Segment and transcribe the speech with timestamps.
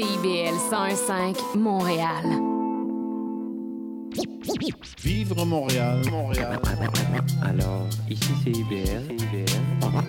[0.00, 2.24] CIBL 105 Montréal.
[4.98, 6.58] Vivre Montréal, Montréal.
[7.42, 9.14] Alors, ici c'est IBL.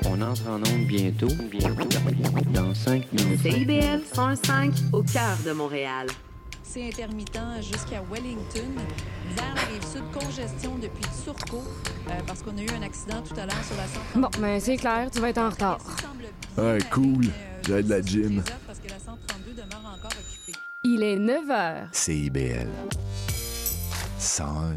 [0.05, 1.89] On entre en onde bientôt, bientôt,
[2.53, 3.41] dans 5 minutes.
[3.41, 6.07] CIBL 105 au cœur de Montréal.
[6.63, 8.71] C'est intermittent jusqu'à Wellington.
[9.35, 11.65] Vers la rive sud, congestion depuis Turcot
[12.07, 14.21] euh, parce qu'on a eu un accident tout à l'heure sur la 132.
[14.21, 15.79] Bon, ben c'est clair, tu vas être en retard.
[16.57, 17.25] Ouais, cool.
[17.67, 18.41] J'ai de la gym.
[21.01, 21.75] Il est 9 h.
[21.93, 22.67] CIBL.
[24.19, 24.75] 101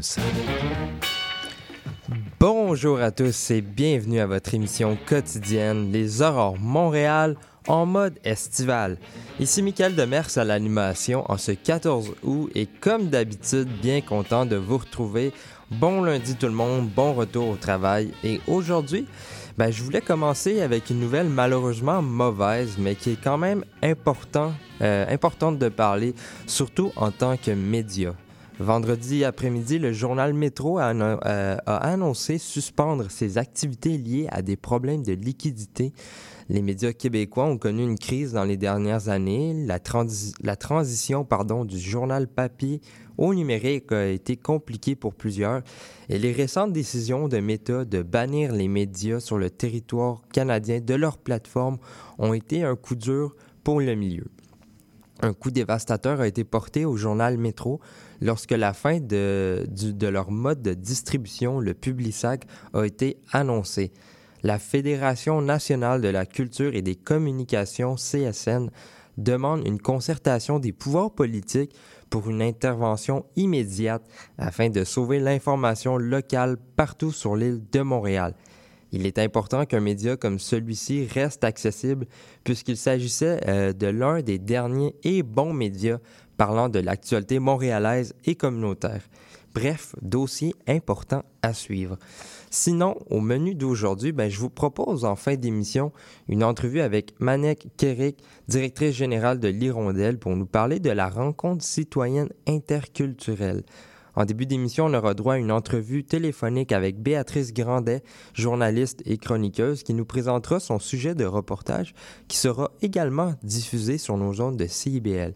[2.39, 7.35] Bonjour à tous et bienvenue à votre émission quotidienne Les Aurores Montréal
[7.67, 8.97] en mode estival.
[9.39, 14.55] Ici Michael Demers à l'animation en ce 14 août et comme d'habitude, bien content de
[14.55, 15.31] vous retrouver.
[15.69, 19.05] Bon lundi tout le monde, bon retour au travail et aujourd'hui,
[19.57, 24.53] ben, je voulais commencer avec une nouvelle malheureusement mauvaise, mais qui est quand même important,
[24.81, 26.13] euh, importante de parler,
[26.45, 28.13] surtout en tant que média.
[28.59, 31.17] Vendredi après-midi, le journal Métro euh,
[31.65, 35.93] a annoncé suspendre ses activités liées à des problèmes de liquidité.
[36.47, 39.65] Les médias québécois ont connu une crise dans les dernières années.
[39.65, 42.81] La transition pardon, du journal papier
[43.17, 45.61] au numérique a été compliquée pour plusieurs.
[46.09, 50.93] Et les récentes décisions de Meta de bannir les médias sur le territoire canadien de
[50.93, 51.77] leur plateforme
[52.17, 54.25] ont été un coup dur pour le milieu.
[55.21, 57.79] Un coup dévastateur a été porté au journal Métro
[58.21, 63.93] lorsque la fin de, de leur mode de distribution, le Publisac, a été annoncée.
[64.43, 68.69] La Fédération nationale de la culture et des communications, CSN,
[69.17, 71.75] demande une concertation des pouvoirs politiques
[72.09, 74.03] pour une intervention immédiate
[74.37, 78.33] afin de sauver l'information locale partout sur l'île de Montréal.
[78.91, 82.05] Il est important qu'un média comme celui-ci reste accessible
[82.43, 85.97] puisqu'il s'agissait euh, de l'un des derniers et bons médias
[86.37, 89.01] parlant de l'actualité montréalaise et communautaire.
[89.55, 91.97] Bref, dossier important à suivre.
[92.51, 95.93] Sinon, au menu d'aujourd'hui, ben, je vous propose en fin d'émission
[96.27, 101.63] une entrevue avec Manek Kerik, directrice générale de l'Hirondelle, pour nous parler de la rencontre
[101.63, 103.63] citoyenne interculturelle.
[104.17, 109.17] En début d'émission, on aura droit à une entrevue téléphonique avec Béatrice Grandet, journaliste et
[109.17, 111.95] chroniqueuse, qui nous présentera son sujet de reportage
[112.27, 115.33] qui sera également diffusé sur nos ondes de CIBL.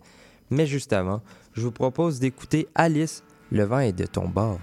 [0.50, 1.22] Mais juste avant,
[1.54, 4.60] je vous propose d'écouter Alice, le vent est de ton bord.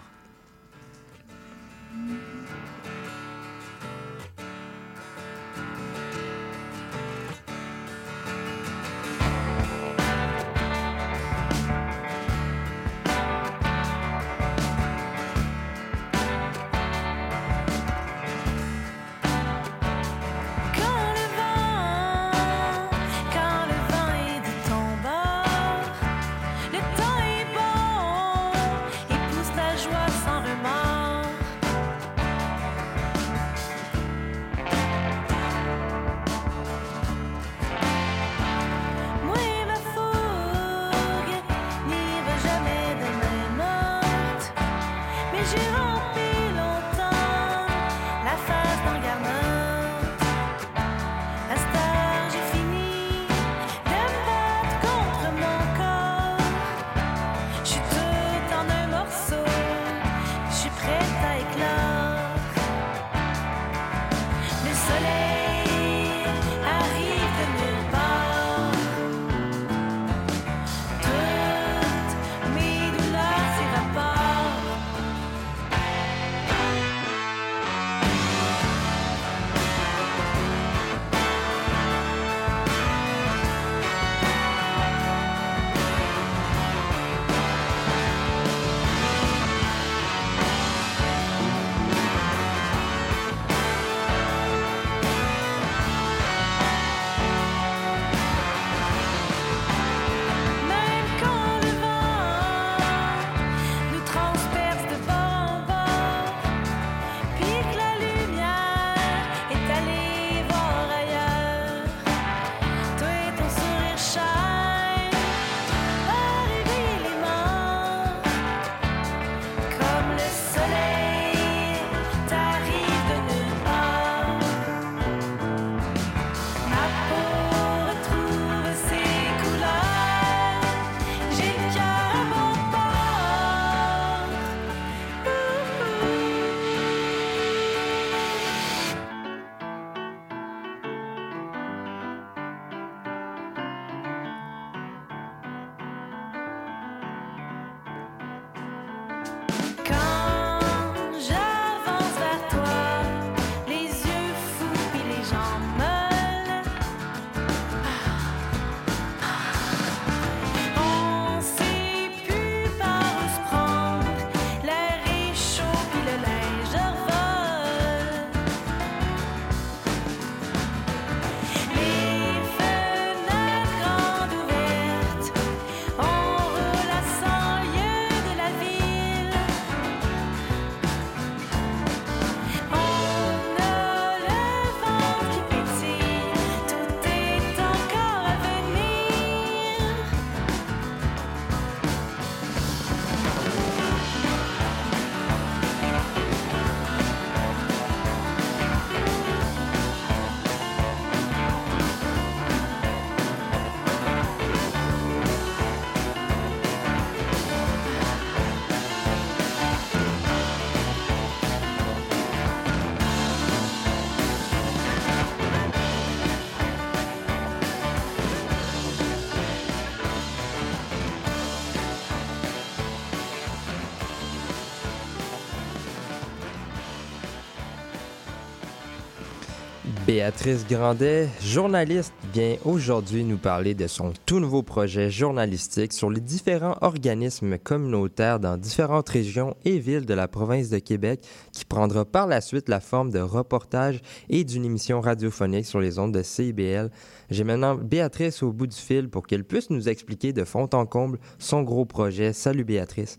[230.06, 236.20] Béatrice Grandet, journaliste, vient aujourd'hui nous parler de son tout nouveau projet journalistique sur les
[236.20, 242.04] différents organismes communautaires dans différentes régions et villes de la province de Québec qui prendra
[242.04, 246.22] par la suite la forme de reportage et d'une émission radiophonique sur les ondes de
[246.22, 246.88] CIBL.
[247.28, 250.86] J'ai maintenant Béatrice au bout du fil pour qu'elle puisse nous expliquer de fond en
[250.86, 252.32] comble son gros projet.
[252.32, 253.18] Salut Béatrice.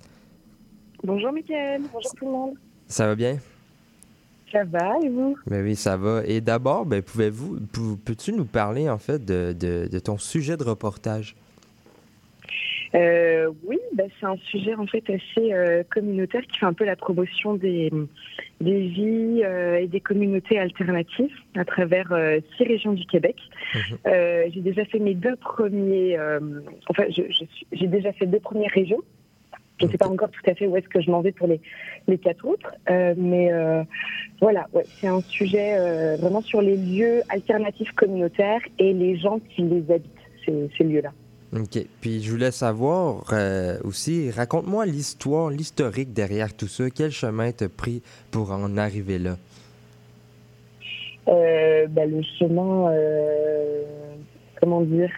[1.04, 2.54] Bonjour Mickaël, bonjour tout le monde.
[2.88, 3.40] Ça va bien?
[4.52, 5.38] Ça va et vous?
[5.46, 6.22] Ben oui, ça va.
[6.26, 10.56] Et d'abord, ben, pouvez-vous, pou- peux-tu nous parler en fait de, de- de ton sujet
[10.58, 11.36] de reportage?
[12.96, 16.86] Euh, oui, bah, c'est un sujet en fait assez euh, communautaire qui fait un peu
[16.86, 17.92] la promotion des,
[18.62, 22.08] des vies euh, et des communautés alternatives à travers
[22.56, 23.36] six régions du Québec.
[23.76, 23.98] Mhm.
[24.54, 26.18] J'ai déjà fait mes deux premiers,
[26.90, 29.02] enfin je, je suis- j'ai déjà fait deux premières régions.
[29.80, 31.48] Je ne sais pas encore tout à fait où est-ce que je m'en vais pour
[31.48, 31.62] les,
[32.08, 33.84] les quatre autres, euh, mais euh,
[34.42, 39.40] voilà, ouais, c'est un sujet euh, vraiment sur les lieux alternatifs communautaires et les gens
[39.40, 40.12] qui les habitent,
[40.46, 41.12] ces, ces lieux-là.
[41.54, 41.78] OK.
[42.02, 43.24] Puis je voulais savoir
[43.84, 46.90] aussi, raconte-moi l'histoire, l'historique derrière tout ça.
[46.90, 48.02] Quel chemin t'as pris
[48.32, 49.38] pour en arriver là?
[51.26, 52.92] Bah, le chemin,
[54.60, 55.10] comment dire?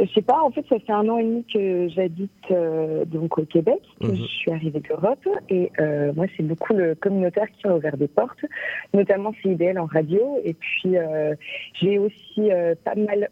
[0.00, 3.38] Je sais pas, en fait, ça fait un an et demi que j'habite euh, donc
[3.38, 4.16] au Québec, que Mhm.
[4.16, 8.08] je suis arrivée d'Europe, et euh, moi, c'est beaucoup le communautaire qui m'a ouvert des
[8.08, 8.44] portes,
[8.92, 11.34] notamment CIBL en radio, et puis euh,
[11.74, 12.50] j'ai aussi
[12.82, 13.28] pas mal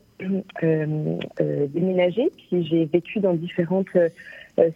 [1.40, 3.88] déménagé, puis j'ai vécu dans différentes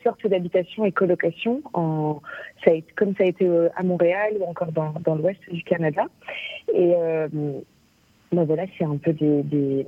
[0.02, 2.20] sortes d'habitations et colocations, en,
[2.64, 5.62] ça a été, comme ça a été à Montréal ou encore dans, dans l'ouest du
[5.62, 6.06] Canada.
[6.74, 6.94] Et
[8.32, 9.86] ben voilà, c'est un peu des, des,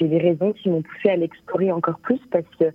[0.00, 2.66] des raisons qui m'ont poussé à l'explorer encore plus parce que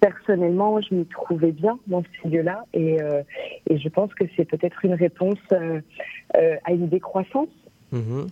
[0.00, 3.22] personnellement, je m'y trouvais bien dans ce milieu-là et, euh,
[3.70, 5.80] et je pense que c'est peut-être une réponse euh,
[6.36, 7.48] euh, à une décroissance.
[7.92, 8.26] Mhm.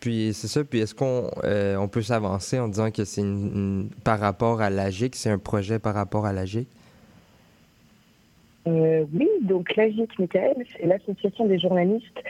[0.00, 0.64] Puis c'est ça.
[0.64, 4.70] Puis est-ce qu'on on peut s'avancer en disant que c'est une- une- par rapport à
[4.70, 6.66] l'AGIC, c'est un projet par rapport à l'AGIC?
[8.66, 12.20] Oui, donc l'AGIC, Michael, c'est l'Association des journalistes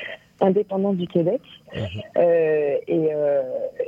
[0.40, 1.40] indépendants du Québec.
[1.76, 3.42] Euh, et, euh,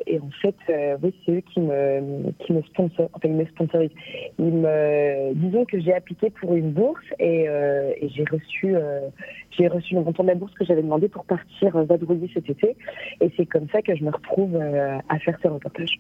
[0.06, 3.10] et en fait, euh, oui, c'est eux qui me, qui me sponsorisent.
[3.12, 3.90] Enfin, ils me sponsorisent.
[4.38, 9.08] Ils me, disons que j'ai appliqué pour une bourse et, euh, et j'ai reçu, euh,
[9.50, 12.48] j'ai reçu le montant de la bourse que j'avais demandé pour partir euh, vadrouiller cet
[12.48, 12.76] été.
[13.20, 15.98] Et c'est comme ça que je me retrouve euh, à faire ce reportage.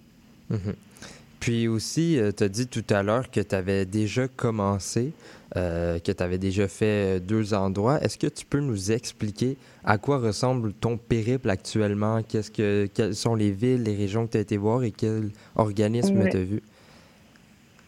[0.50, 0.74] Mhm.
[1.42, 5.12] Puis aussi, tu as dit tout à l'heure que tu avais déjà commencé,
[5.56, 8.00] euh, que tu avais déjà fait euh, deux endroits.
[8.00, 12.22] Est-ce que tu peux nous expliquer à quoi ressemble ton périple actuellement?
[12.22, 15.30] Qu'est-ce que, quelles sont les villes, les régions que tu as été voir et quel
[15.56, 16.30] organisme Ouais.
[16.30, 16.62] tu as vu?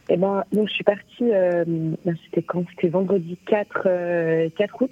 [0.09, 2.65] Eh ben, donc je suis partie, euh, ben, c'était quand?
[2.75, 4.91] C'était vendredi 4, euh, 4 août.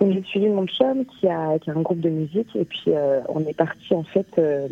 [0.00, 2.88] Donc j'ai suivi mon chum qui a, qui a un groupe de musique et puis
[2.88, 4.68] euh, on est parti en fait euh,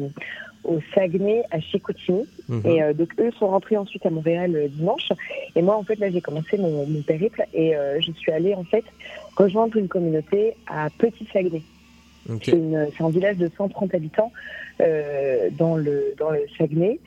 [0.64, 2.26] au Saguenay à Chicoutimi.
[2.48, 2.62] Mhm.
[2.64, 5.08] Et euh, donc eux sont rentrés ensuite à Montréal euh, dimanche.
[5.54, 8.54] Et moi en fait là j'ai commencé mon, mon périple et euh, je suis allée
[8.54, 8.84] en fait
[9.36, 11.62] rejoindre une communauté à Petit Saguenay.
[12.30, 12.44] OK.
[12.44, 14.32] C'est un village de 130 habitants
[14.80, 16.98] euh, dans le dans le Saguenay.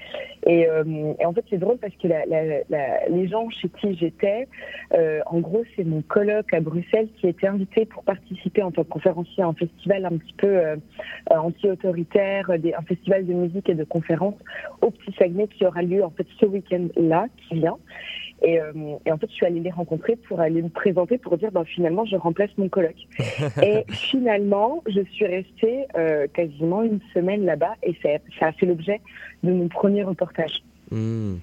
[0.46, 3.68] Et, euh, et en fait, c'est drôle parce que la, la- la- les gens chez
[3.70, 4.48] qui j'étais,
[4.94, 8.72] euh, en gros, c'est mon colloque à Bruxelles qui a été invité pour participer en
[8.72, 10.76] tant que conférencier à un festival un petit peu euh,
[11.32, 14.38] euh, anti-autoritaire, un festival de musique et de conférences
[14.82, 17.78] au Petit Saguenay qui aura lieu en fait ce week-end-là qui vient.
[18.44, 18.72] Et, euh,
[19.06, 21.65] et en fait, je suis allée les rencontrer pour aller me présenter pour dire, ben,
[21.65, 23.08] finalement, je remplace mon colloque.
[23.63, 28.10] et finalement, je suis restée euh, quasiment une semaine là-bas et ça,
[28.46, 29.01] a fait l'objet
[29.44, 30.63] de mon premier reportage.
[30.91, 31.38] Hmm.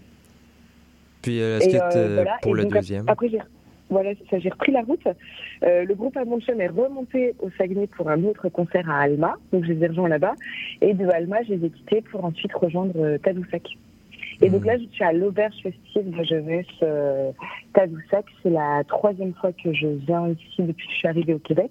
[1.23, 2.37] Puis que euh, voilà.
[2.43, 3.09] pour le deuxième?
[3.09, 3.41] Après, j'ai
[3.91, 5.07] voilà, ça, j'ai repris la route.
[5.63, 9.65] Euh, le groupe Amonchum est remonté au Saguenay pour un autre concert à Alma, donc
[9.65, 10.35] je les ai rejoints là-bas.
[10.81, 13.77] Et de Alma, je les ai quittés pour ensuite rejoindre Tadoussac.
[14.43, 14.67] Et donc Hmm.
[14.67, 17.33] là, je suis à l'auberge festive de jeunesse euh,
[17.73, 18.25] Tadoussac.
[18.43, 21.71] C'est la troisième fois que je viens ici depuis que je suis arrivée au Québec.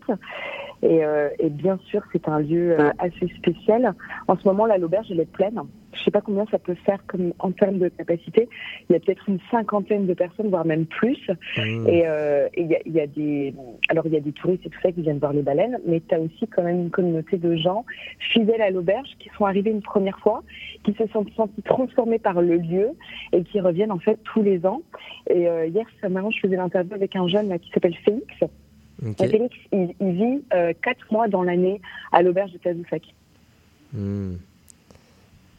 [0.83, 3.93] Et, euh, et bien sûr, c'est un lieu euh, assez spécial.
[4.27, 5.61] En ce moment, là, l'auberge, elle est pleine.
[5.93, 8.49] Je sais pas combien ça peut faire comme, en termes de capacité.
[8.89, 11.19] Il y a peut-être une cinquantaine de personnes, voire même plus.
[11.55, 11.87] Hmm.
[11.87, 13.53] Et euh, il y, a, il y a des,
[13.89, 16.01] alors il y a des touristes et tout ça qui viennent voir les baleines, mais
[16.01, 17.85] tu as aussi quand même une communauté de gens
[18.19, 20.43] fidèles à l'auberge qui sont arrivés une première fois,
[20.83, 22.89] qui se sont sentis transformés par le lieu
[23.31, 24.81] et qui reviennent en fait tous les ans.
[25.29, 28.25] Et euh, hier, ça marrant, je faisais l'interview avec un jeune là, qui s'appelle Félix.
[29.05, 29.21] OK.
[29.21, 31.81] Et Félix, il, il vit euh, quatre mois dans l'année
[32.11, 33.03] à l'auberge de Tazoufak.
[33.93, 34.35] Hmm.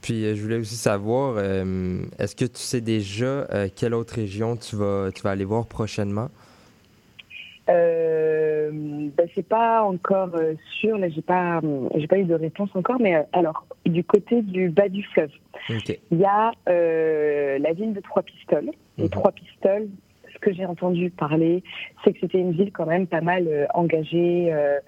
[0.02, 4.14] Puis euh, je voulais aussi savoir, euh, est-ce que tu sais déjà euh, quelle autre
[4.14, 6.28] région tu vas, tu vas aller voir prochainement?
[7.70, 8.70] Euh,
[9.16, 10.36] ben, c'est pas encore
[10.78, 11.62] sûr, là j'ai pas,
[11.94, 15.30] j'ai pas eu de réponse encore, mais alors du côté du bas du fleuve,
[15.70, 18.70] il y a la ville de Trois-Pistoles.
[18.98, 19.10] Les Mhm.
[19.10, 20.03] Trois-Pistoles, ce
[20.44, 21.62] que j'ai entendu parler,
[22.02, 24.78] c'est que c'était une ville quand même pas mal euh, engagée, euh,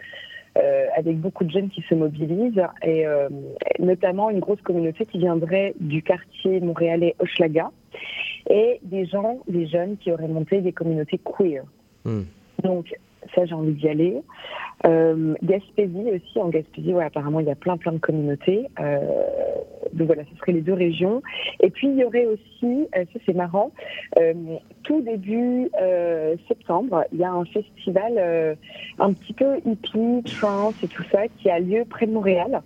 [0.58, 3.28] euh, avec beaucoup de jeunes qui se mobilisent, et euh,
[3.78, 7.70] notamment une grosse communauté qui viendrait du quartier montréalais Hochelaga,
[8.48, 11.64] et des gens, des jeunes qui auraient monté des communautés queer.
[12.04, 12.22] Hmm.
[12.62, 12.94] Donc,
[13.34, 14.22] ça, j'ai envie d'y aller.
[14.86, 18.66] Euh, Gaspésie aussi, en Gaspésie, ouais, apparemment, il y a plein, plein de communautés.
[18.78, 19.00] Euh,
[19.92, 21.22] donc voilà, ce seraient les deux régions.
[21.60, 23.72] Et puis, il y aurait aussi, euh, ça c'est marrant,
[24.18, 24.34] euh,
[24.82, 28.54] tout début euh, septembre, il y a un festival euh,
[28.98, 32.62] un petit peu hippie, trance et tout ça, qui a lieu près de Montréal.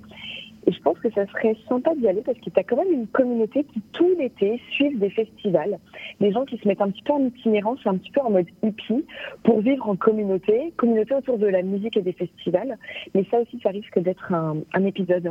[0.67, 2.93] Et je pense que ça serait sympa d'y aller parce que tu as quand même
[2.93, 5.79] une communauté qui, tout l'été, suivent des festivals.
[6.21, 8.47] Des gens qui se mettent un petit peu en itinérance, un petit peu en mode
[8.63, 9.05] hippie,
[9.43, 12.77] pour vivre en communauté, communauté autour de la musique et des festivals.
[13.15, 15.31] Mais ça aussi, ça risque d'être un, un épisode.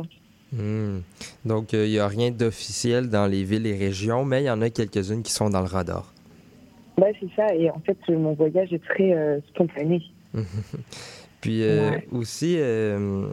[0.52, 0.98] Hmm.
[1.44, 4.60] Donc, il n'y a rien d'officiel dans les villes et régions, mais il y en
[4.62, 6.12] a quelques-unes qui sont dans le radar.
[6.98, 7.54] Ouais, c'est ça.
[7.54, 10.02] Et en fait, mon voyage est très euh, spontané.
[11.40, 12.08] Puis euh, Ouais.
[12.12, 13.28] aussi, euh,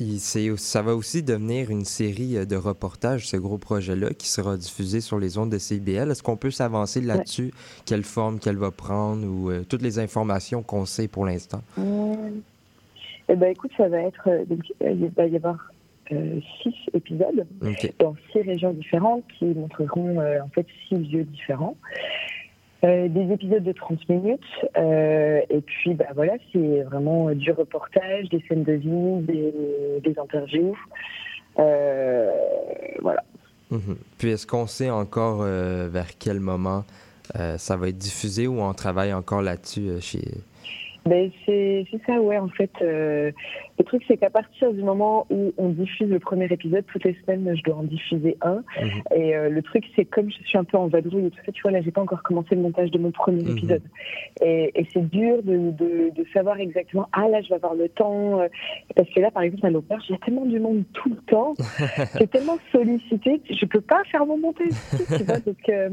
[0.00, 0.18] il-
[0.58, 5.00] ça va aussi devenir une série euh, de reportages, ce gros projet-là, qui sera diffusé
[5.00, 6.10] sur les ondes de CIBL.
[6.10, 7.52] Est-ce qu'on peut s'avancer là-dessus?
[7.86, 11.62] Quelle forme qu'elle va prendre ou euh, toutes les informations qu'on sait pour l'instant?
[13.28, 14.28] Eh ben, écoute, ça va être.
[14.28, 15.56] euh, donc, euh, il va y avoir
[16.12, 17.46] euh, six épisodes
[17.98, 21.76] dans six régions différentes qui montreront euh, en fait six lieux différents.
[22.84, 24.40] Euh, des épisodes de 30 minutes.
[24.76, 30.76] euh, et puis, bah, voilà, c'est vraiment du reportage, des scènes de vie, des, interviews.
[31.58, 32.30] Euh,
[33.00, 33.24] voilà.
[33.70, 33.96] Mhm.
[34.18, 36.84] Puis est-ce qu'on sait encore vers quel moment
[37.56, 40.20] ça va être diffusé ou on travaille encore là-dessus chez...
[41.06, 42.70] Ben, c'est c'est ça, ouais, en fait.
[42.80, 43.30] euh,
[43.78, 47.14] le truc, c'est qu'à partir du moment où on diffuse le premier épisode, toutes les
[47.24, 48.62] semaines, je dois en diffuser un.
[48.80, 49.02] Mhm.
[49.14, 51.52] Et euh, le truc, c'est comme je suis un peu en vadrouille et tout ça,
[51.52, 53.50] tu vois, là, j'ai pas encore commencé le montage de mon premier Mhm.
[53.58, 53.82] épisode.
[54.40, 57.88] Et, et c'est dur de, de, de savoir exactement, ah là, je vais avoir le
[57.90, 58.40] temps.
[58.40, 58.48] euh,
[58.96, 61.16] parce que là, par exemple, à l'auberge, il y a tellement du monde tout le
[61.26, 61.54] temps.
[62.18, 64.68] c'est tellement sollicité que je peux pas faire mon montage.
[65.16, 65.90] tu vois, donc, euh,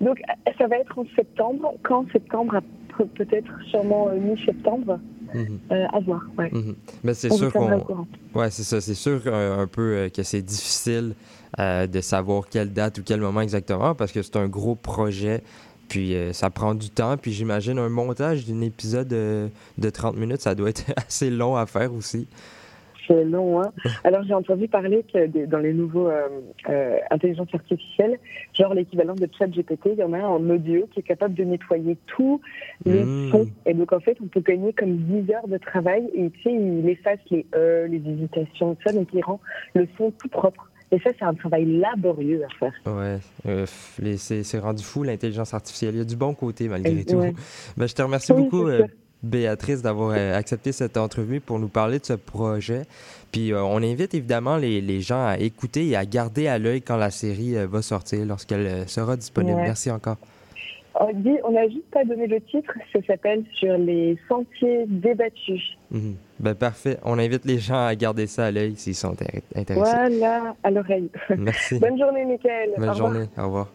[0.00, 0.20] donc,
[0.58, 1.74] ça va être en septembre.
[1.84, 2.60] Quand septembre
[3.06, 4.98] Peut-être sûrement euh, mi-septembre.
[5.34, 5.60] Mhm.
[5.70, 6.50] Euh, à voir, ouais.
[6.52, 6.74] Mhm.
[7.04, 7.80] Mais c'est sûr qu'on...
[7.80, 8.06] courant.
[8.34, 8.80] Ouais, c'est ça.
[8.80, 11.14] C'est sûr euh, un peu euh, que c'est difficile
[11.58, 15.42] de savoir quelle date ou quel moment exactement parce que c'est un gros projet.
[15.86, 17.18] Puis ça prend du temps.
[17.18, 21.66] Puis j'imagine un montage d'un épisode de 30 minutes, ça doit être assez long à
[21.66, 22.26] faire aussi.
[23.06, 23.72] C'est long, hein.
[24.04, 26.28] Alors j'ai entendu parler que des- dans les nouveaux euh,
[26.68, 28.18] euh, intelligences artificielles,
[28.58, 31.44] genre l'équivalent de ChatGPT, il y en a un en audio qui est capable de
[31.44, 32.40] nettoyer tout
[32.86, 33.30] le Mm.
[33.30, 33.46] son.
[33.66, 36.52] Et donc en fait, on peut gagner comme 10 heures de travail et tu sais,
[36.52, 39.40] il efface les E, les hésitations, tout ça, donc il rend
[39.74, 40.68] le son tout propre.
[40.94, 42.72] Et ça, c'est un travail laborieux à faire.
[42.84, 43.16] Ouais,
[43.46, 43.64] euh,
[43.98, 45.94] les- c'est rendu fou l'intelligence artificielle.
[45.94, 47.16] Il y a du bon côté malgré tout.
[47.16, 47.32] ouais.
[47.78, 48.66] Ben, je te remercie Oui, beaucoup.
[49.22, 52.82] Béatrice, d'avoir euh, accepté cette entrevue pour nous parler de ce projet.
[53.30, 56.82] Puis euh, on invite évidemment les, les gens à écouter et à garder à l'œil
[56.82, 59.56] quand la série euh, va sortir, lorsqu'elle sera disponible.
[59.58, 59.62] Ouais.
[59.66, 60.16] Merci encore.
[61.00, 65.62] On dit- on n'a juste pas donné le titre, ça s'appelle Sur les sentiers débattus.
[65.90, 66.16] Mhm.
[66.40, 66.98] Ben, parfait.
[67.04, 69.90] On invite les gens à garder ça à l'œil s'ils sont intér- intéressés.
[70.18, 71.08] Voilà, à l'oreille.
[71.38, 71.78] Merci.
[71.80, 72.70] Bonne journée, Mickaël.
[72.76, 73.12] Au Bonne revoir.
[73.12, 73.26] journée.
[73.38, 73.68] Au revoir.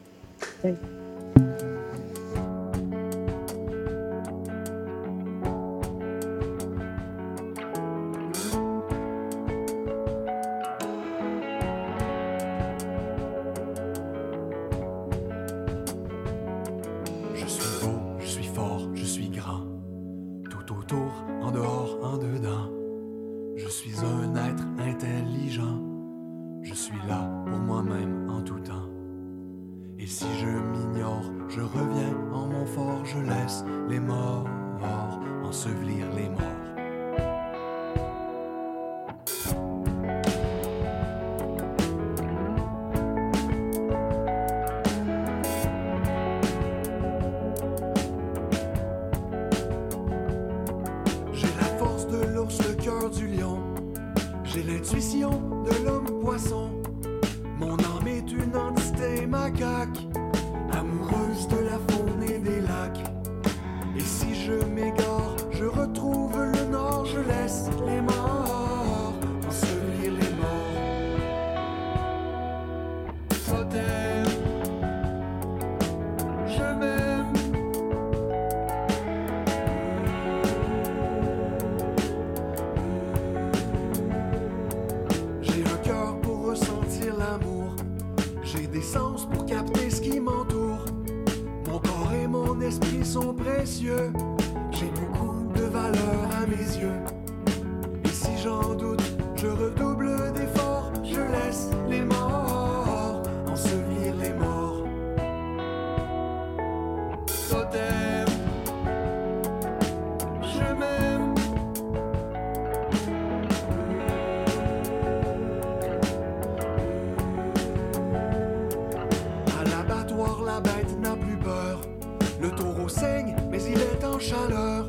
[122.87, 124.87] Saigne, mais il est en chaleur.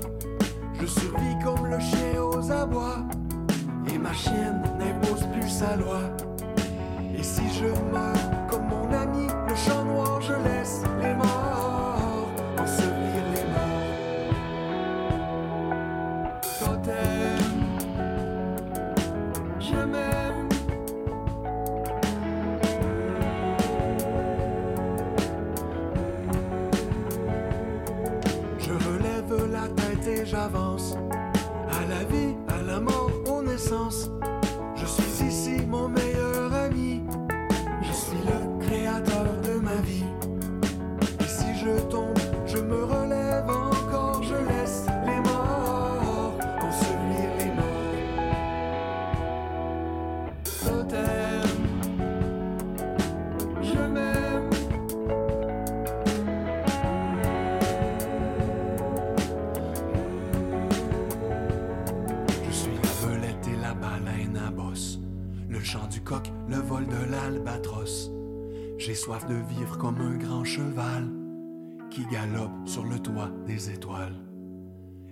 [0.81, 2.99] Je survis comme le chien aux abois.
[3.93, 6.01] Et ma chienne n'impose plus sa loi.
[7.17, 8.93] Et si je meurs comme mon
[68.79, 71.09] J'ai soif de vivre comme un grand cheval
[71.91, 74.15] qui galope sur le toit des étoiles.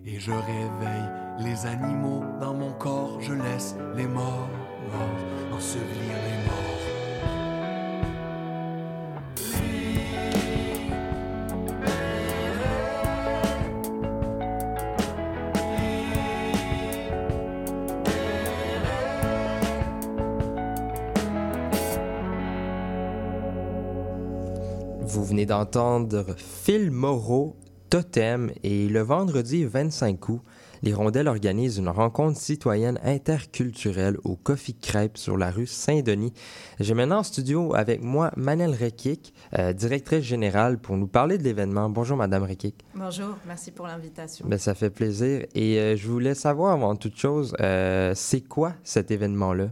[0.04, 4.48] Et je réveille les animaux dans mon corps, je laisse les morts
[5.52, 6.65] ensevelir les morts.
[25.46, 27.56] Venez d'entendre Phil Moreau,
[27.90, 30.40] Totem, et le vendredi 25 août,
[30.82, 36.32] les Rondelles organisent une rencontre citoyenne interculturelle au Coffee Crêpe sur la rue Saint-Denis.
[36.80, 41.44] J'ai maintenant en studio avec moi Manel Rekik, euh, directrice générale, pour nous parler de
[41.44, 41.88] l'événement.
[41.90, 42.84] Bonjour, Madame Rekik.
[42.94, 44.46] Bonjour, merci pour l'invitation.
[44.48, 45.46] Ben, ça fait plaisir.
[45.54, 49.68] Et euh, je voulais savoir avant toute chose, euh, c'est quoi cet événement-là?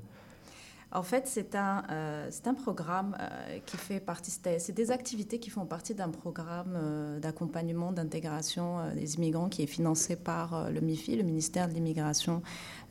[0.95, 5.41] En fait, c'est un, euh, c'est un programme euh, qui fait partie, c'est des activités
[5.41, 10.81] qui font partie d'un programme euh, d'accompagnement, d'intégration des immigrants qui est financé par le
[10.81, 12.43] MIFI, le ministère de l'Immigration,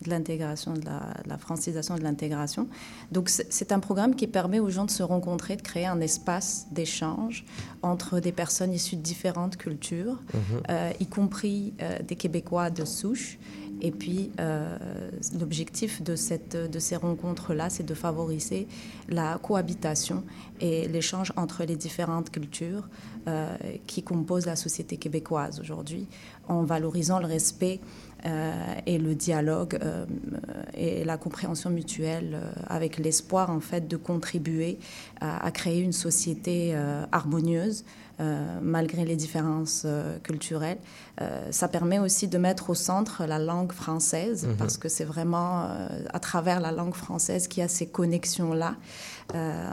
[0.02, 2.68] de l'Intégration, de la, de la francisation et de l'intégration.
[3.14, 6.68] Donc, c'est un programme qui permet aux gens de se rencontrer, de créer un espace
[6.72, 7.46] d'échange
[7.82, 10.22] entre des personnes issues de différentes cultures,
[10.70, 11.74] euh, y compris
[12.06, 13.38] des Québécois de souche.
[13.84, 14.78] Et puis, euh,
[15.38, 18.66] l'objectif de, cette, de ces rencontres-là, c'est de favoriser
[19.10, 20.24] la cohabitation
[20.62, 22.88] et l'échange entre les différentes cultures
[23.28, 26.08] euh, qui composent la société québécoise aujourd'hui,
[26.48, 27.82] en valorisant le respect
[28.26, 28.54] euh,
[28.86, 29.78] et le dialogue
[30.74, 34.80] et la compréhension mutuelle avec l'espoir, en fait, de contribuer
[35.20, 36.74] à, créer une société
[37.12, 37.84] harmonieuse
[38.20, 40.78] euh, malgré les différences euh, culturelles.
[41.22, 44.56] Euh, ça permet aussi de mettre au centre la langue française, Mhm.
[44.58, 45.68] parce que c'est vraiment
[46.14, 48.76] à travers la langue française qu'il y a ces connexions-là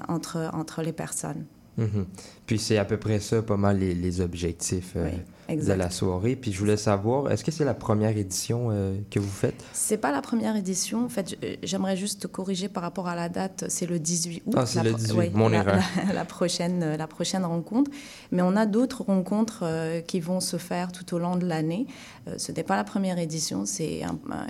[0.08, 1.44] entre, entre les personnes.
[1.80, 2.06] Mhm.
[2.46, 5.08] Puis c'est à peu près ça, pas mal les, les objectifs euh,
[5.48, 6.34] de la soirée.
[6.36, 9.54] Puis je voulais savoir, est-ce que c'est la première édition euh, que vous faites?
[9.72, 11.04] C'est pas la première édition.
[11.04, 13.64] En fait, je- j'aimerais juste corriger par rapport à la date.
[13.68, 14.54] C'est le 18 août.
[14.56, 15.80] Ah, c'est La le pro- 18, ouais, mon la, erreur.
[16.08, 17.90] La, la prochaine, euh, la prochaine rencontre.
[18.32, 21.86] Mais on a d'autres rencontres euh, qui vont se faire tout au long de l'année.
[22.26, 23.64] Euh, ce n'est pas la première édition.
[23.64, 24.02] C'est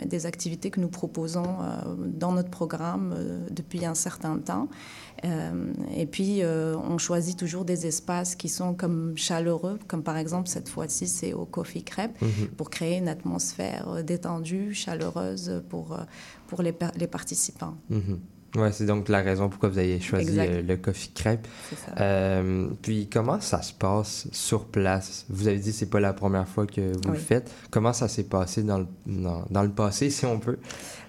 [0.06, 4.68] des activités que nous proposons euh, dans notre programme euh, depuis un certain temps.
[5.24, 10.16] Euh, et puis, euh, on choisit toujours des espaces qui sont comme chaleureux, comme par
[10.16, 12.48] exemple cette fois-ci, c'est au Coffee Crêpe, Mhm.
[12.56, 15.98] pour créer une atmosphère euh, détendue, chaleureuse pour,
[16.46, 17.76] pour les, les participants.
[17.90, 18.18] Mhm.
[18.56, 20.50] Ouais, c'est donc la raison pourquoi vous avez choisi Exact.
[20.50, 21.46] euh, le coffee crêpe.
[21.86, 21.92] Ça.
[22.02, 25.24] Euh, puis comment ça se passe sur place?
[25.28, 27.12] Vous avez dit que c'est pas la première fois que vous Oui.
[27.12, 27.50] le faites.
[27.70, 30.58] Comment ça s'est passé dans le, dans, dans le passé, si on peut?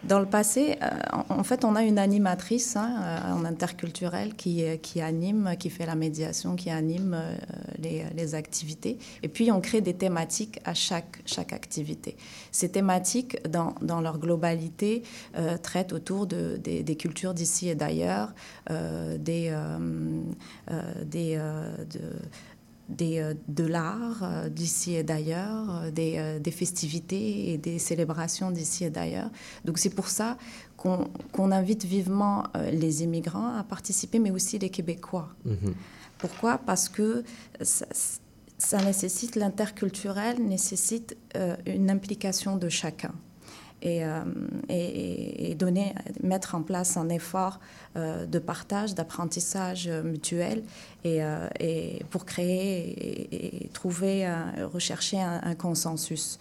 [0.04, 0.88] Dans le passé, euh,
[1.30, 5.86] en, en fait, on a une animatrice hein, en interculturel qui, qui anime, qui fait
[5.86, 7.36] la médiation, qui anime euh,
[7.80, 8.98] les, les activités.
[9.24, 12.18] Et puis, on crée des thématiques à chaque, chaque activité.
[12.52, 15.04] Ces thématiques, dans, dans leur globalité,
[15.64, 18.34] traitent autour de, des, des cultures d'ici et d'ailleurs,
[18.70, 20.22] euh, des, euh,
[20.70, 22.02] euh, des, de,
[22.90, 29.30] des, de l'art d'ici et d'ailleurs, des, des festivités et des célébrations d'ici et d'ailleurs.
[29.66, 30.38] Donc c'est pour ça
[30.78, 35.30] qu'on invite vivement les immigrants à participer, mais aussi les Québécois.
[35.46, 35.74] Mhm.
[36.18, 36.58] Pourquoi?
[36.58, 37.24] Parce que
[37.62, 37.86] ça,
[38.62, 43.14] ça nécessite, l'interculturel nécessite euh, une implication de chacun.
[43.82, 44.24] Et, euh,
[44.70, 47.60] et, et donner, mettre en place un effort
[47.98, 50.64] euh, de partage, d'apprentissage mutuel
[51.04, 54.28] et, euh, et, pour créer et, trouver,
[54.74, 56.40] rechercher un, un consensus.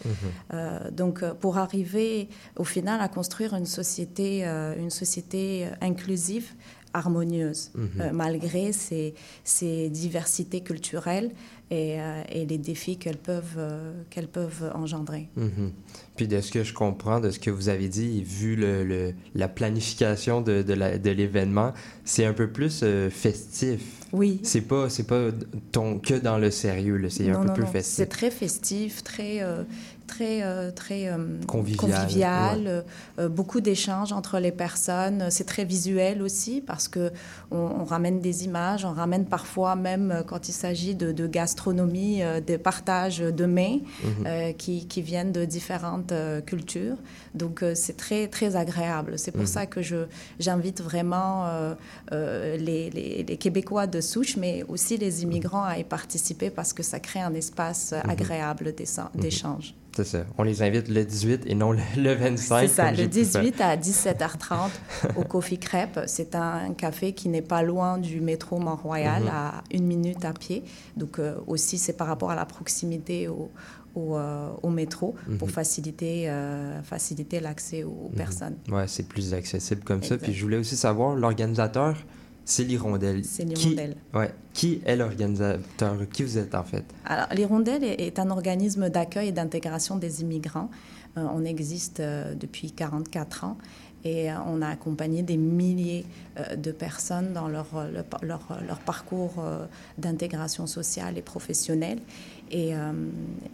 [0.53, 6.53] Euh, donc, pour arriver au final à construire une société, euh, une société inclusive,
[6.93, 7.89] harmonieuse, Mhm.
[8.01, 11.31] euh, malgré ces, ces diversités culturelles
[11.71, 15.29] et, euh, et les défis qu'elles peuvent, euh, qu'elles peuvent engendrer.
[15.37, 15.73] Mhm.
[16.17, 19.15] Puis de ce que je comprends, de ce que vous avez dit, vu le, le-
[19.35, 21.73] la planification de, de l'événement,
[22.05, 23.81] c'est un peu plus festif.
[24.13, 24.41] Oui.
[24.43, 25.29] C'est pas, c'est pas
[25.71, 27.71] ton, que dans le sérieux, c'est un Non, peu non, plus non.
[27.71, 27.95] festif.
[27.97, 29.41] C'est très festif, très,
[30.15, 32.83] très, euh, très euh, Convivial, convivial, ouais.
[33.25, 35.31] euh, beaucoup d'échanges entre les personnes.
[35.31, 37.13] C'est très visuel aussi parce que
[37.51, 42.21] on, on ramène des images, on ramène parfois même quand il s'agit de, de gastronomie,
[42.47, 44.55] des partages de mets Mhm.
[44.55, 46.13] qui, qui viennent de différentes
[46.47, 46.97] cultures.
[47.35, 49.19] Donc c'est très très agréable.
[49.19, 49.47] C'est pour Mhm.
[49.57, 49.81] ça que
[50.45, 51.47] j'invite vraiment
[52.13, 56.83] les, les- les Québécois de souche, mais aussi les immigrants à y participer parce que
[56.83, 58.11] ça crée un espace Mhm.
[58.11, 59.75] agréable d'échan- d'échange.
[60.05, 60.25] C'est ça.
[60.39, 62.61] On les invite le 18 et non le, le 25.
[62.61, 63.43] C'est ça, le pu faire.
[63.43, 64.71] 18 à 17h30
[65.17, 66.01] au Coffee Crêpe.
[66.07, 69.29] C'est un café qui n'est pas loin du métro Mont-Royal, Mhm.
[69.29, 70.65] à une minute à pied.
[70.97, 73.51] Donc euh, aussi, c'est par rapport à la proximité au,
[73.95, 75.55] au, euh, au métro pour Mhm.
[75.55, 78.17] faciliter, euh, faciliter l'accès aux Mhm.
[78.17, 78.57] personnes.
[78.69, 80.17] Ouais, c'est plus accessible comme ça.
[80.17, 81.97] Puis je voulais aussi savoir, l'organisateur,
[82.51, 83.25] c'est l'Hirondelle.
[83.25, 83.77] C'est Qui-.
[84.13, 84.33] Ouais.
[84.53, 85.97] Qui est l'organisateur?
[86.13, 86.85] Qui vous êtes en fait?
[87.05, 90.69] Alors, l'Hirondelle est, est un organisme d'accueil et d'intégration des immigrants.
[91.17, 93.57] Euh, on existe euh, depuis 44 ans
[94.05, 96.07] et euh, on a accompagné des milliers
[96.57, 97.67] de personnes dans leur,
[98.23, 99.45] leur, leur parcours
[99.99, 101.99] d'intégration sociale et professionnelle.
[102.51, 102.73] Et,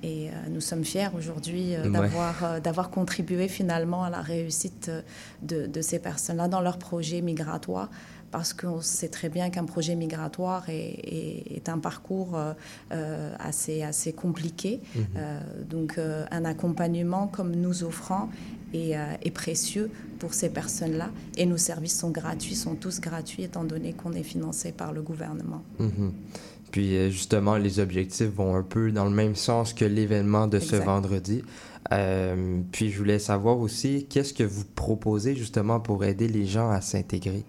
[0.04, 1.90] et, nous sommes fiers aujourd'hui Ouais.
[1.90, 4.90] d'avoir d'avoir contribué finalement à la réussite
[5.42, 7.90] de, de ces personnes-là dans leur projet migratoire
[8.36, 12.52] parce qu'on sait très bien qu'un projet migratoire est, est- est un parcours euh,
[12.92, 14.80] euh, assez, assez compliqué.
[14.94, 15.04] Mhm.
[15.16, 15.98] Euh, donc
[16.30, 18.28] un accompagnement comme nous offrons
[18.74, 21.08] est, est précieux pour ces personnes-là.
[21.38, 25.00] Et nos services sont gratuits, sont tous gratuits étant donné qu'on est financé par le
[25.00, 25.62] gouvernement.
[25.78, 26.12] Mhm.
[26.72, 30.76] Puis justement, les objectifs vont un peu dans le même sens que l'événement de ce
[30.76, 31.42] vendredi.
[31.92, 36.68] Euh, puis je voulais savoir aussi, qu'est-ce que vous proposez justement pour aider les gens
[36.68, 37.44] à s'intégrer?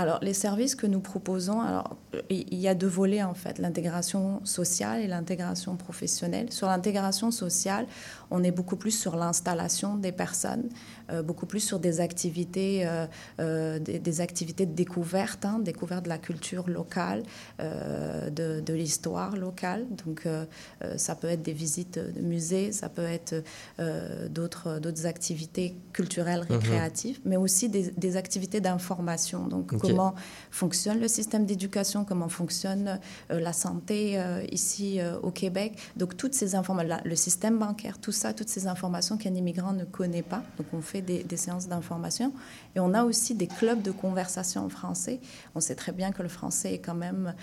[0.00, 4.40] Alors, les services que nous proposons, alors, il y a deux volets en fait, l'intégration
[4.44, 6.52] sociale et l'intégration professionnelle.
[6.52, 7.86] Sur l'intégration sociale,
[8.30, 10.68] on est beaucoup plus sur l'installation des personnes,
[11.10, 13.06] euh, beaucoup plus sur des activités, euh,
[13.40, 17.22] euh, des, des activités de découverte, hein, découverte de la culture locale,
[17.60, 19.86] euh, de, de l'histoire locale.
[20.04, 20.44] Donc, euh,
[20.82, 23.42] euh, ça peut être des visites de musées, ça peut être
[23.78, 26.56] euh, d'autres d'autres activités culturelles, Mhm.
[26.56, 29.46] récréatives, mais aussi des, des activités d'information.
[29.46, 30.14] Donc, comment
[30.50, 32.98] fonctionne le système d'éducation, comment fonctionne
[33.30, 35.76] euh, la santé euh, ici euh, au Québec.
[35.96, 39.84] Donc, toutes ces informations, le système bancaire, tout ça, toutes ces informations qu'un immigrant ne
[39.84, 40.42] connaît pas.
[40.58, 42.32] Donc, on fait des, des séances d'information.
[42.76, 45.20] Et on a aussi des clubs de conversation en français.
[45.54, 47.34] On sait très bien que le français est quand même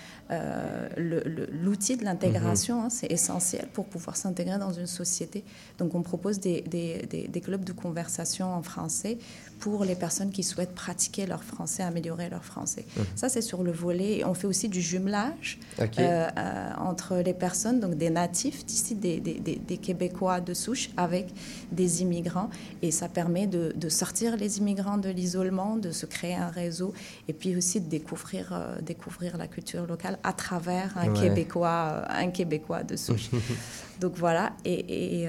[0.97, 2.83] l'outil de l'intégration.
[2.83, 2.89] hein.
[2.89, 5.43] c'est essentiel pour pouvoir s'intégrer dans une société.
[5.77, 9.17] Donc, on propose des, des- des- des clubs de conversation en français
[9.59, 12.85] pour les personnes qui souhaitent pratiquer leur français, améliorer leur français.
[12.95, 13.05] Mhm.
[13.15, 14.23] Ça, c'est sur le volet.
[14.25, 19.19] On fait aussi du jumelage euh, euh, entre les personnes, donc des natifs d'ici, des,
[19.19, 21.27] des- des- des Québécois de souche, avec
[21.71, 22.49] des immigrants.
[22.81, 26.93] Et ça permet de, de sortir les immigrants de l'isolement, de se créer un réseau,
[27.27, 31.19] et puis aussi de découvrir, euh, découvrir la culture locale à travers un, Ouais.
[31.29, 33.29] Québécois, un Québécois de souche.
[33.99, 35.27] Donc voilà, et, et,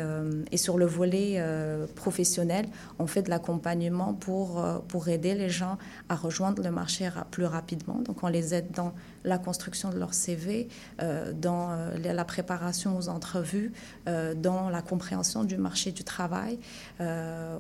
[0.53, 1.43] et sur le volet
[1.95, 2.67] professionnel,
[2.99, 5.79] on fait de l'accompagnement pour, pour aider les gens
[6.11, 8.01] à rejoindre le marché ra- plus rapidement.
[8.05, 8.93] Donc on les aide dans
[9.29, 10.69] la construction de leur CV,
[11.01, 13.73] euh, dans euh, la- préparation aux entrevues,
[14.09, 16.59] euh, dans la compréhension du marché du travail.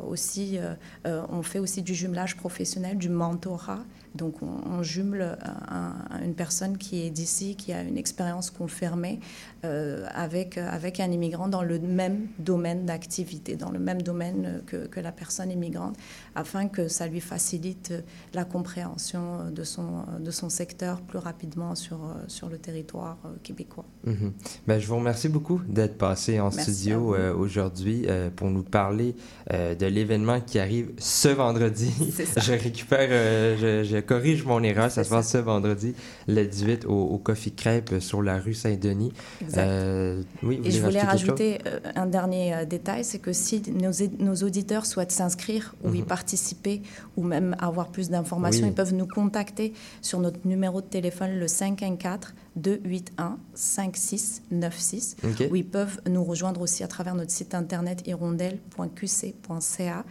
[0.06, 0.58] Aussi,
[1.04, 3.84] on fait aussi du jumelage professionnel, du mentorat.
[4.14, 8.50] Donc, on, on jumelle un- un- une personne qui est d'ici, qui a une expérience
[8.50, 9.20] confirmée
[9.64, 14.86] euh, avec, avec un immigrant dans le même domaine d'activité, dans le même domaine que,
[14.86, 15.96] que la personne immigrante,
[16.34, 17.92] afin que ça lui facilite
[18.34, 23.18] la compréhension euh, de son, de son secteur plus rapidement sur, euh, sur le territoire
[23.24, 23.84] euh, québécois.
[24.04, 24.32] Mhm.
[24.66, 28.62] Ben, je vous remercie beaucoup d'être passé en Merci studio euh, aujourd'hui euh, pour nous
[28.62, 29.16] parler
[29.52, 31.92] euh, de l'événement qui arrive ce vendredi.
[32.36, 34.90] Je récupère, euh, je, je corrige mon erreur.
[34.90, 35.94] Ça se passe ce vendredi,
[36.26, 39.12] le 18, au, au Coffee Crêpe euh, sur la rue Saint-Denis.
[39.56, 43.62] Euh, oui, vous Et je voulais rajouter euh, un dernier euh, détail, c'est que si
[43.72, 46.04] nos, nos auditeurs souhaitent s'inscrire ou y Mhm.
[46.06, 46.82] participer
[47.16, 48.70] ou même avoir plus d'informations, Oui.
[48.70, 55.48] ils peuvent nous contacter sur notre numéro de téléphone le 514 281 5696 OK.
[55.50, 60.04] ou ils peuvent nous rejoindre aussi à travers notre site internet hirondelle.qc.ca.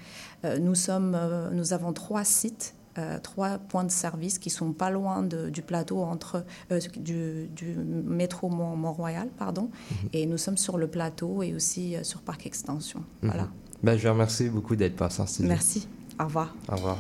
[0.46, 2.74] Euh, nous, sommes, euh, nous avons trois sites.
[2.98, 7.48] Euh, trois points de service qui sont pas loin de- du plateau entre euh, du,
[7.48, 9.70] du métro Mont- Mont-Royal, pardon,
[10.14, 13.04] et nous sommes sur le plateau et aussi euh, sur Parc Extension.
[13.22, 13.44] Voilà.
[13.44, 13.50] Mhm.
[13.84, 15.50] Ben, je vous remercie beaucoup d'être passé en studio.
[15.50, 15.88] Merci.
[16.20, 16.56] Au revoir.
[16.72, 17.00] Au revoir.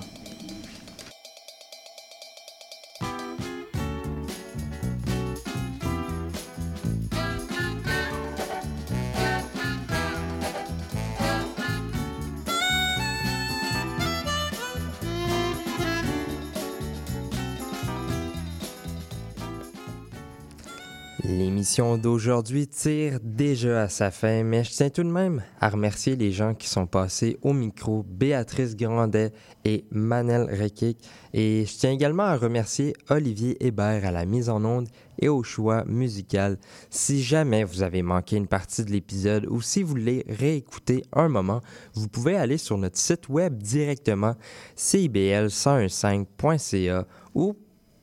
[21.37, 26.15] L'émission d'aujourd'hui tire déjà à sa fin, mais je tiens tout de même à remercier
[26.15, 29.31] les gens qui sont passés au micro, Béatrice Grandet
[29.63, 30.97] et Manel Rekic.
[31.33, 34.87] Et je tiens également à remercier Olivier Hébert à la mise en onde
[35.19, 36.57] et au choix musical.
[36.89, 41.29] Si jamais vous avez manqué une partie de l'épisode ou si vous voulez réécouter un
[41.29, 41.61] moment,
[41.93, 44.33] vous pouvez aller sur notre site web directement,
[44.75, 47.55] cibl1015.ca ou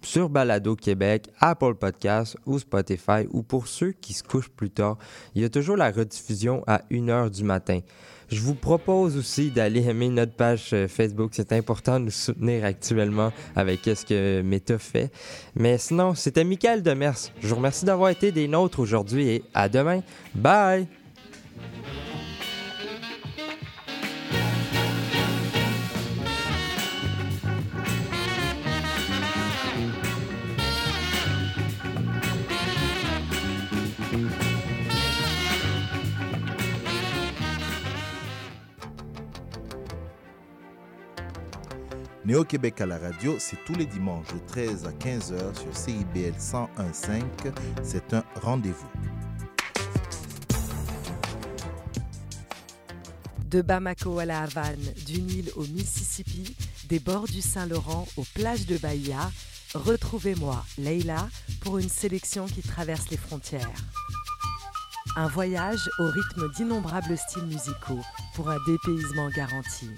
[0.07, 4.99] sur Balado Québec, Apple Podcasts ou Spotify, ou pour ceux qui se couchent plus tard,
[5.35, 7.81] il y a toujours la rediffusion à 1h du matin.
[8.29, 11.33] Je vous propose aussi d'aller aimer notre page euh, Facebook.
[11.35, 15.13] C'est important de nous soutenir actuellement avec ce que Meta fait.
[15.55, 17.31] Mais sinon, c'était Michael Demers.
[17.41, 20.01] Je vous remercie d'avoir été des nôtres aujourd'hui et à demain.
[20.35, 20.89] Bye!
[42.35, 47.23] Néo-Québec à la radio, c'est tous les dimanches de 13 à 15h sur CIBL 101.5.
[47.85, 48.89] C'est un rendez-vous.
[53.49, 56.57] De Bamako à la Havane, du Nil au Mississippi,
[56.89, 59.31] des bords du Saint-Laurent aux plages de Bahia,
[59.73, 61.29] retrouvez-moi, Leila,
[61.61, 63.71] pour une sélection qui traverse les frontières.
[65.15, 68.03] Un voyage au rythme d'innombrables styles musicaux
[68.35, 69.89] pour un dépaysement garanti.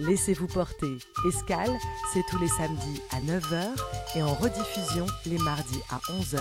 [0.00, 0.96] Laissez-vous porter.
[1.28, 1.76] Escale,
[2.14, 3.66] c'est tous les samedis à 9h
[4.16, 6.40] et en rediffusion les mardis à 11h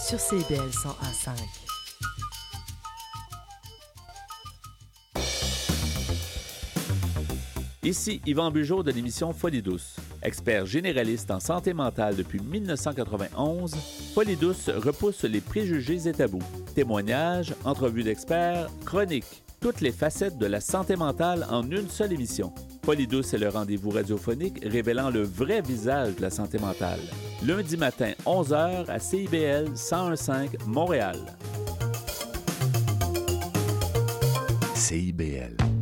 [0.00, 1.32] sur CIBL 101.5.
[7.82, 9.96] Ici Yvan Bugeaud de l'émission Folie douce.
[10.22, 13.74] Expert généraliste en santé mentale depuis 1991,
[14.14, 16.40] Folie douce repousse les préjugés et tabous.
[16.74, 22.54] Témoignages, entrevues d'experts, chroniques, toutes les facettes de la santé mentale en une seule émission.
[22.84, 27.00] Folie douce est le rendez-vous radiophonique révélant le vrai visage de la santé mentale.
[27.42, 31.16] Lundi matin, 11h à CIBL 1015 Montréal.
[34.74, 35.73] CIBL.